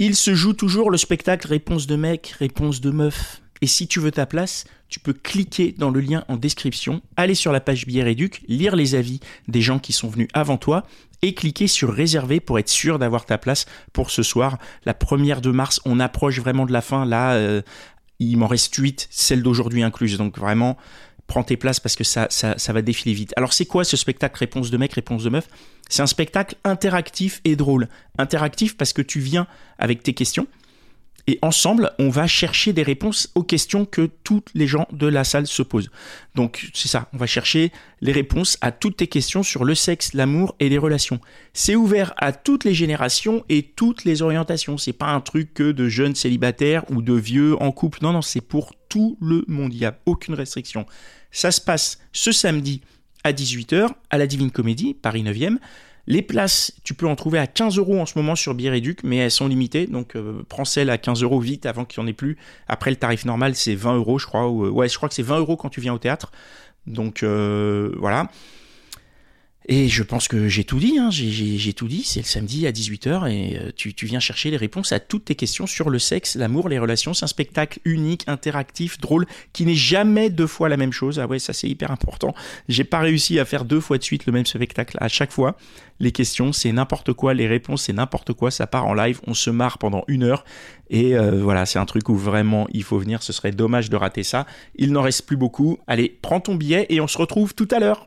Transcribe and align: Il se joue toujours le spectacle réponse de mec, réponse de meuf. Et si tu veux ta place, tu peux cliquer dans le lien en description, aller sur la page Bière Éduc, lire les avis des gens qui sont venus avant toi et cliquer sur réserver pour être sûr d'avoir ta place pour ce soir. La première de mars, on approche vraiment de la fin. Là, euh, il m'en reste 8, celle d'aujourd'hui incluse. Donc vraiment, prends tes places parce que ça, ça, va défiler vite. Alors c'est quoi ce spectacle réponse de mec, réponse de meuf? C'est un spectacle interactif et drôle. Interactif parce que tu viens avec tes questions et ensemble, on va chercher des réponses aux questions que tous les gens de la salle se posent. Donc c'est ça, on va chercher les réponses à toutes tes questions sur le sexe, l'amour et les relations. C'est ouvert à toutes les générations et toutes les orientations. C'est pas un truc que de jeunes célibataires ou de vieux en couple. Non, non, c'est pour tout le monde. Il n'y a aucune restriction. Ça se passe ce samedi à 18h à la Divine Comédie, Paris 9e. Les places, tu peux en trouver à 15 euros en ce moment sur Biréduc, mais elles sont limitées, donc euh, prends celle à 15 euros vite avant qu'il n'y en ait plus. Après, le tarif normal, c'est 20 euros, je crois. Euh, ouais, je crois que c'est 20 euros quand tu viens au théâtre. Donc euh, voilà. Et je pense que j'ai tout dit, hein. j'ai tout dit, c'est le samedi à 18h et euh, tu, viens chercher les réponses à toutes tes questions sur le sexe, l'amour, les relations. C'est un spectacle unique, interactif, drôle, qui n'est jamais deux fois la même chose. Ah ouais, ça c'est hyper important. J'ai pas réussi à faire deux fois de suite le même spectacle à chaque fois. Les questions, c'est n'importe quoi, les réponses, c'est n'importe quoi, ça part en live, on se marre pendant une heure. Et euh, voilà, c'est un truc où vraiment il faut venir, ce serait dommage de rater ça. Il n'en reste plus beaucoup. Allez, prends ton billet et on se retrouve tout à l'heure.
Il 0.00 0.16
se 0.16 0.34
joue 0.34 0.54
toujours 0.54 0.90
le 0.90 0.96
spectacle 0.96 1.46
réponse 1.46 1.86
de 1.86 1.94
mec, 1.94 2.34
réponse 2.40 2.80
de 2.80 2.90
meuf. 2.90 3.40
Et 3.60 3.68
si 3.68 3.86
tu 3.86 4.00
veux 4.00 4.10
ta 4.10 4.26
place, 4.26 4.64
tu 4.88 4.98
peux 4.98 5.12
cliquer 5.12 5.72
dans 5.78 5.90
le 5.90 6.00
lien 6.00 6.24
en 6.26 6.36
description, 6.36 7.00
aller 7.16 7.36
sur 7.36 7.52
la 7.52 7.60
page 7.60 7.86
Bière 7.86 8.08
Éduc, 8.08 8.42
lire 8.48 8.74
les 8.74 8.96
avis 8.96 9.20
des 9.46 9.60
gens 9.60 9.78
qui 9.78 9.92
sont 9.92 10.08
venus 10.08 10.26
avant 10.34 10.56
toi 10.56 10.82
et 11.22 11.32
cliquer 11.32 11.68
sur 11.68 11.92
réserver 11.94 12.40
pour 12.40 12.58
être 12.58 12.68
sûr 12.68 12.98
d'avoir 12.98 13.24
ta 13.24 13.38
place 13.38 13.66
pour 13.92 14.10
ce 14.10 14.24
soir. 14.24 14.58
La 14.84 14.94
première 14.94 15.40
de 15.40 15.52
mars, 15.52 15.80
on 15.84 16.00
approche 16.00 16.40
vraiment 16.40 16.66
de 16.66 16.72
la 16.72 16.80
fin. 16.80 17.04
Là, 17.06 17.34
euh, 17.34 17.62
il 18.18 18.36
m'en 18.36 18.48
reste 18.48 18.74
8, 18.74 19.06
celle 19.12 19.44
d'aujourd'hui 19.44 19.84
incluse. 19.84 20.18
Donc 20.18 20.38
vraiment, 20.38 20.76
prends 21.26 21.42
tes 21.42 21.56
places 21.56 21.80
parce 21.80 21.96
que 21.96 22.04
ça, 22.04 22.26
ça, 22.30 22.72
va 22.72 22.82
défiler 22.82 23.14
vite. 23.14 23.32
Alors 23.36 23.52
c'est 23.52 23.66
quoi 23.66 23.84
ce 23.84 23.96
spectacle 23.96 24.38
réponse 24.38 24.70
de 24.70 24.76
mec, 24.76 24.92
réponse 24.92 25.24
de 25.24 25.30
meuf? 25.30 25.48
C'est 25.88 26.02
un 26.02 26.06
spectacle 26.06 26.56
interactif 26.64 27.40
et 27.44 27.56
drôle. 27.56 27.88
Interactif 28.18 28.76
parce 28.76 28.92
que 28.92 29.02
tu 29.02 29.20
viens 29.20 29.46
avec 29.78 30.02
tes 30.02 30.14
questions 30.14 30.46
et 31.26 31.38
ensemble, 31.40 31.90
on 31.98 32.10
va 32.10 32.26
chercher 32.26 32.74
des 32.74 32.82
réponses 32.82 33.30
aux 33.34 33.42
questions 33.42 33.86
que 33.86 34.10
tous 34.24 34.42
les 34.54 34.66
gens 34.66 34.86
de 34.92 35.06
la 35.06 35.24
salle 35.24 35.46
se 35.46 35.62
posent. 35.62 35.90
Donc 36.34 36.70
c'est 36.74 36.88
ça, 36.88 37.08
on 37.14 37.16
va 37.16 37.26
chercher 37.26 37.72
les 38.02 38.12
réponses 38.12 38.58
à 38.60 38.72
toutes 38.72 38.98
tes 38.98 39.06
questions 39.06 39.42
sur 39.42 39.64
le 39.64 39.74
sexe, 39.74 40.12
l'amour 40.12 40.54
et 40.60 40.68
les 40.68 40.76
relations. 40.76 41.20
C'est 41.54 41.76
ouvert 41.76 42.12
à 42.18 42.32
toutes 42.32 42.64
les 42.64 42.74
générations 42.74 43.42
et 43.48 43.62
toutes 43.62 44.04
les 44.04 44.20
orientations. 44.20 44.76
C'est 44.76 44.92
pas 44.92 45.06
un 45.06 45.22
truc 45.22 45.54
que 45.54 45.72
de 45.72 45.88
jeunes 45.88 46.14
célibataires 46.14 46.84
ou 46.90 47.00
de 47.00 47.14
vieux 47.14 47.60
en 47.62 47.72
couple. 47.72 48.00
Non, 48.02 48.12
non, 48.12 48.22
c'est 48.22 48.42
pour 48.42 48.74
tout 48.90 49.16
le 49.22 49.44
monde. 49.48 49.72
Il 49.72 49.80
n'y 49.80 49.86
a 49.86 49.98
aucune 50.04 50.34
restriction. 50.34 50.84
Ça 51.30 51.50
se 51.50 51.60
passe 51.60 51.98
ce 52.12 52.32
samedi 52.32 52.82
à 53.24 53.32
18h 53.32 53.88
à 54.10 54.18
la 54.18 54.26
Divine 54.26 54.50
Comédie, 54.50 54.92
Paris 54.92 55.22
9e. 55.22 55.56
Les 56.06 56.20
places, 56.20 56.72
tu 56.84 56.92
peux 56.92 57.06
en 57.06 57.16
trouver 57.16 57.38
à 57.38 57.46
15 57.46 57.78
euros 57.78 57.98
en 57.98 58.06
ce 58.06 58.18
moment 58.18 58.36
sur 58.36 58.54
Biréduc, 58.54 59.00
mais 59.04 59.16
elles 59.16 59.30
sont 59.30 59.48
limitées, 59.48 59.86
donc 59.86 60.16
euh, 60.16 60.42
prends 60.48 60.66
celle 60.66 60.90
à 60.90 60.98
15 60.98 61.22
euros 61.22 61.40
vite 61.40 61.64
avant 61.64 61.84
qu'il 61.86 62.02
n'y 62.02 62.06
en 62.06 62.10
ait 62.10 62.14
plus. 62.14 62.36
Après, 62.68 62.90
le 62.90 62.96
tarif 62.96 63.24
normal, 63.24 63.54
c'est 63.54 63.74
20 63.74 63.96
euros, 63.96 64.18
je 64.18 64.26
crois. 64.26 64.44
Euh, 64.44 64.68
ouais, 64.68 64.88
je 64.88 64.96
crois 64.96 65.08
que 65.08 65.14
c'est 65.14 65.22
20 65.22 65.38
euros 65.38 65.56
quand 65.56 65.70
tu 65.70 65.80
viens 65.80 65.94
au 65.94 65.98
théâtre. 65.98 66.30
Donc 66.86 67.22
euh, 67.22 67.94
voilà. 67.98 68.28
Et 69.66 69.88
je 69.88 70.02
pense 70.02 70.28
que 70.28 70.46
j'ai 70.46 70.64
tout 70.64 70.78
dit, 70.78 70.98
hein. 70.98 71.08
j'ai 71.10 71.72
tout 71.72 71.88
dit, 71.88 72.02
c'est 72.04 72.20
le 72.20 72.26
samedi 72.26 72.66
à 72.66 72.72
18h 72.72 73.30
et 73.30 73.58
euh, 73.58 73.70
tu, 73.74 73.94
viens 74.04 74.20
chercher 74.20 74.50
les 74.50 74.58
réponses 74.58 74.92
à 74.92 75.00
toutes 75.00 75.26
tes 75.26 75.34
questions 75.34 75.66
sur 75.66 75.88
le 75.88 75.98
sexe, 75.98 76.36
l'amour, 76.36 76.68
les 76.68 76.78
relations. 76.78 77.14
C'est 77.14 77.24
un 77.24 77.28
spectacle 77.28 77.78
unique, 77.86 78.24
interactif, 78.26 78.98
drôle, 78.98 79.24
qui 79.54 79.64
n'est 79.64 79.74
jamais 79.74 80.28
deux 80.28 80.46
fois 80.46 80.68
la 80.68 80.76
même 80.76 80.92
chose. 80.92 81.18
Ah 81.18 81.26
ouais, 81.26 81.38
ça 81.38 81.54
c'est 81.54 81.68
hyper 81.68 81.90
important. 81.90 82.34
J'ai 82.68 82.84
pas 82.84 82.98
réussi 82.98 83.38
à 83.38 83.46
faire 83.46 83.64
deux 83.64 83.80
fois 83.80 83.96
de 83.96 84.02
suite 84.02 84.26
le 84.26 84.32
même 84.32 84.44
spectacle 84.44 84.98
à 85.00 85.08
chaque 85.08 85.32
fois. 85.32 85.56
Les 86.00 86.12
questions, 86.12 86.52
c'est 86.52 86.72
n'importe 86.72 87.12
quoi, 87.12 87.34
les 87.34 87.46
réponses, 87.46 87.84
c'est 87.84 87.92
n'importe 87.92 88.32
quoi, 88.32 88.50
ça 88.50 88.66
part 88.66 88.86
en 88.86 88.94
live, 88.94 89.20
on 89.26 89.34
se 89.34 89.48
marre 89.48 89.78
pendant 89.78 90.04
une 90.08 90.24
heure. 90.24 90.44
Et 90.90 91.16
euh, 91.16 91.40
voilà, 91.42 91.66
c'est 91.66 91.78
un 91.78 91.86
truc 91.86 92.08
où 92.08 92.16
vraiment 92.16 92.66
il 92.72 92.82
faut 92.82 92.98
venir, 92.98 93.22
ce 93.22 93.32
serait 93.32 93.52
dommage 93.52 93.90
de 93.90 93.96
rater 93.96 94.24
ça. 94.24 94.46
Il 94.74 94.92
n'en 94.92 95.02
reste 95.02 95.24
plus 95.24 95.36
beaucoup. 95.36 95.78
Allez, 95.86 96.18
prends 96.20 96.40
ton 96.40 96.56
billet 96.56 96.86
et 96.88 97.00
on 97.00 97.06
se 97.06 97.16
retrouve 97.16 97.54
tout 97.54 97.68
à 97.70 97.78
l'heure. 97.78 98.02